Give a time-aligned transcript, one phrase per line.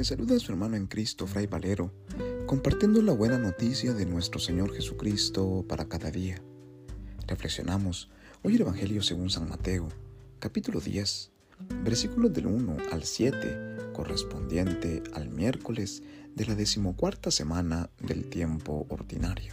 [0.00, 1.92] Le saluda a su hermano en Cristo, Fray Valero,
[2.46, 6.42] compartiendo la buena noticia de nuestro Señor Jesucristo para cada día.
[7.26, 8.08] Reflexionamos
[8.42, 9.90] hoy el Evangelio según San Mateo,
[10.38, 11.32] capítulo 10,
[11.84, 16.02] versículos del 1 al 7, correspondiente al miércoles
[16.34, 19.52] de la decimocuarta semana del tiempo ordinario.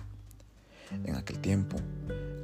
[1.04, 1.76] En aquel tiempo,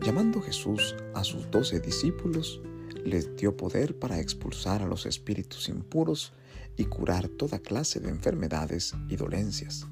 [0.02, 2.59] llamando Jesús a sus doce discípulos,
[3.05, 6.34] les dio poder para expulsar a los espíritus impuros
[6.77, 9.85] y curar toda clase de enfermedades y dolencias.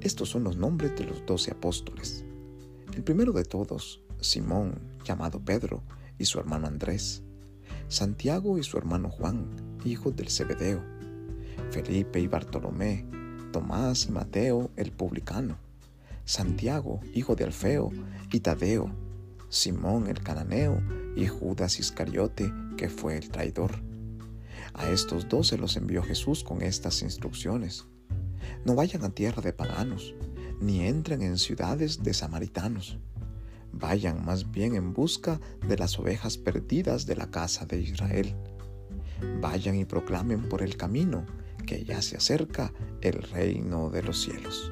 [0.00, 2.24] Estos son los nombres de los doce apóstoles.
[2.94, 5.82] El primero de todos, Simón, llamado Pedro,
[6.18, 7.22] y su hermano Andrés.
[7.88, 10.82] Santiago y su hermano Juan, hijos del Zebedeo.
[11.70, 13.06] Felipe y Bartolomé,
[13.52, 15.58] Tomás y Mateo el publicano.
[16.24, 17.90] Santiago, hijo de Alfeo,
[18.30, 18.90] y Tadeo,
[19.50, 20.80] Simón el cananeo
[21.16, 23.82] y Judas Iscariote, que fue el traidor.
[24.74, 27.84] A estos dos se los envió Jesús con estas instrucciones.
[28.64, 30.14] No vayan a tierra de paganos,
[30.60, 32.98] ni entren en ciudades de samaritanos.
[33.72, 38.36] Vayan más bien en busca de las ovejas perdidas de la casa de Israel.
[39.40, 41.26] Vayan y proclamen por el camino
[41.66, 44.70] que ya se acerca el reino de los cielos.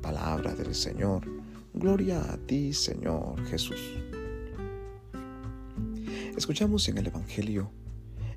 [0.00, 1.35] Palabra del Señor.
[1.78, 3.98] Gloria a ti, Señor Jesús.
[6.34, 7.70] Escuchamos en el Evangelio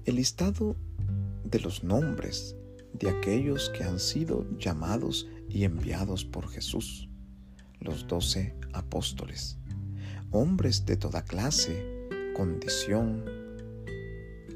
[0.04, 0.76] el listado
[1.45, 2.58] de los nombres
[2.92, 7.08] de aquellos que han sido llamados y enviados por Jesús,
[7.80, 9.58] los doce apóstoles,
[10.32, 13.23] hombres de toda clase, condición,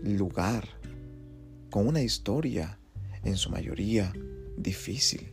[0.04, 0.68] lugar,
[1.72, 2.82] con una historia,
[3.24, 4.12] en su mayoría,
[4.58, 5.32] difícil,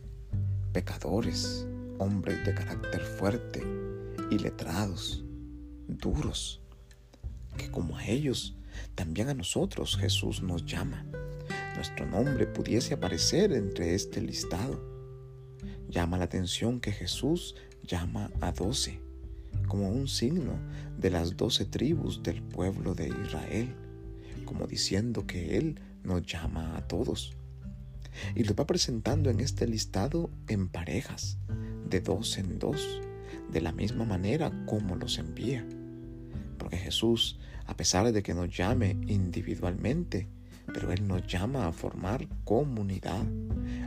[0.71, 1.67] pecadores,
[2.01, 3.61] hombres de carácter fuerte
[4.31, 5.23] y letrados,
[5.87, 6.59] duros,
[7.57, 8.55] que como a ellos,
[8.95, 11.05] también a nosotros Jesús nos llama.
[11.75, 14.83] Nuestro nombre pudiese aparecer entre este listado.
[15.89, 18.99] Llama la atención que Jesús llama a doce,
[19.67, 20.59] como un signo
[20.97, 23.75] de las doce tribus del pueblo de Israel,
[24.45, 27.33] como diciendo que Él nos llama a todos.
[28.35, 31.37] Y los va presentando en este listado en parejas,
[31.91, 33.01] de dos en dos,
[33.51, 35.67] de la misma manera como los envía.
[36.57, 40.27] Porque Jesús, a pesar de que nos llame individualmente,
[40.73, 43.25] pero Él nos llama a formar comunidad,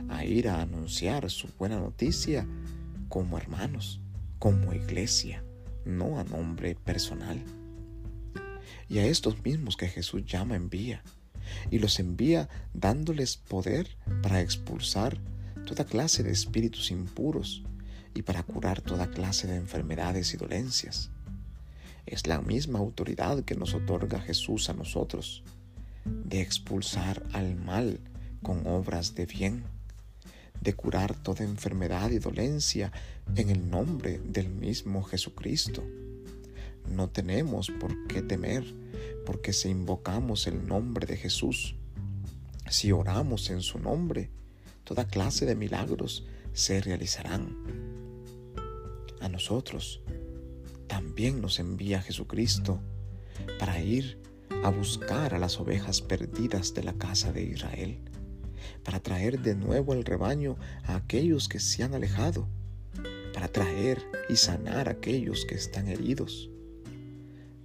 [0.07, 2.47] a ir a anunciar su buena noticia
[3.09, 3.99] como hermanos,
[4.37, 5.43] como iglesia,
[5.83, 7.43] no a nombre personal.
[8.87, 11.01] Y a estos mismos que Jesús llama envía,
[11.71, 15.17] y los envía dándoles poder para expulsar
[15.65, 17.63] toda clase de espíritus impuros,
[18.15, 21.11] y para curar toda clase de enfermedades y dolencias.
[22.05, 25.43] Es la misma autoridad que nos otorga Jesús a nosotros,
[26.05, 27.99] de expulsar al mal
[28.41, 29.63] con obras de bien,
[30.61, 32.91] de curar toda enfermedad y dolencia
[33.35, 35.83] en el nombre del mismo Jesucristo.
[36.89, 38.63] No tenemos por qué temer,
[39.25, 41.75] porque si invocamos el nombre de Jesús,
[42.69, 44.29] si oramos en su nombre,
[44.85, 48.04] toda clase de milagros se realizarán
[49.25, 50.01] a nosotros,
[50.87, 52.79] también nos envía Jesucristo
[53.59, 54.21] para ir
[54.63, 57.99] a buscar a las ovejas perdidas de la casa de Israel,
[58.83, 62.47] para traer de nuevo el rebaño a aquellos que se han alejado,
[63.33, 66.49] para traer y sanar a aquellos que están heridos,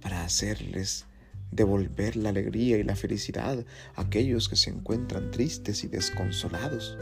[0.01, 1.05] para hacerles
[1.51, 6.97] devolver la alegría y la felicidad a aquellos que se encuentran tristes y desconsolados,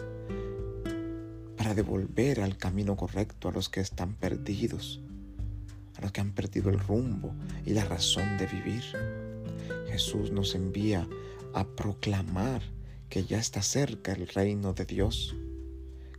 [1.60, 5.02] para devolver al camino correcto a los que están perdidos,
[5.98, 8.82] a los que han perdido el rumbo y la razón de vivir.
[9.90, 11.06] Jesús nos envía
[11.54, 12.62] a proclamar
[13.10, 15.36] que ya está cerca el reino de Dios,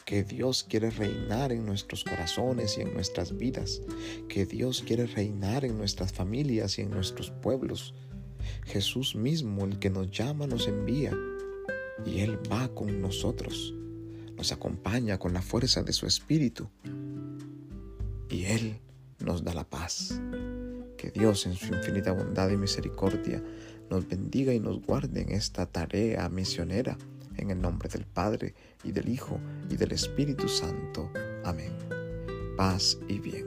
[0.05, 3.81] que Dios quiere reinar en nuestros corazones y en nuestras vidas,
[4.29, 7.95] que Dios quiere reinar en nuestras familias y en nuestros pueblos.
[8.67, 11.17] Jesús mismo, el que nos llama, nos envía
[12.05, 13.75] y Él va con nosotros
[14.41, 16.71] nos acompaña con la fuerza de su Espíritu
[18.31, 18.81] y Él
[19.19, 20.19] nos da la paz.
[20.97, 23.45] Que Dios en su infinita bondad y misericordia
[23.91, 26.97] nos bendiga y nos guarde en esta tarea misionera,
[27.37, 29.39] en el nombre del Padre y del Hijo
[29.69, 31.13] y del Espíritu Santo.
[31.45, 31.77] Amén.
[32.57, 33.47] Paz y bien.